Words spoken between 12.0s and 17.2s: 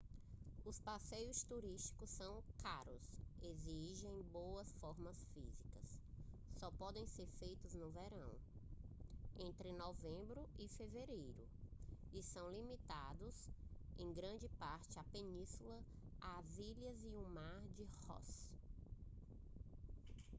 e são limitados em grande parte à península às ilhas e